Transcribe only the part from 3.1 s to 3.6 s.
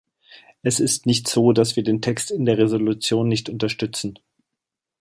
nicht